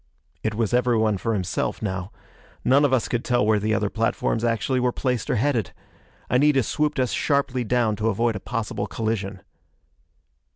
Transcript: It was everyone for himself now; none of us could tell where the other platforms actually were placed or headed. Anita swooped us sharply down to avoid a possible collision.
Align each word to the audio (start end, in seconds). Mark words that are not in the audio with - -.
It 0.41 0.55
was 0.55 0.73
everyone 0.73 1.19
for 1.19 1.33
himself 1.35 1.79
now; 1.79 2.11
none 2.65 2.85
of 2.85 2.91
us 2.91 3.07
could 3.07 3.23
tell 3.23 3.45
where 3.45 3.59
the 3.59 3.75
other 3.75 3.91
platforms 3.91 4.43
actually 4.43 4.79
were 4.79 4.91
placed 4.91 5.29
or 5.29 5.35
headed. 5.35 5.75
Anita 6.27 6.63
swooped 6.63 6.99
us 6.99 7.11
sharply 7.11 7.63
down 7.63 7.95
to 7.97 8.07
avoid 8.09 8.35
a 8.35 8.39
possible 8.39 8.87
collision. 8.87 9.43